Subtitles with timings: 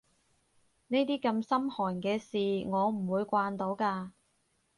[0.87, 4.09] 呢啲咁心寒嘅事我唔會慣到㗎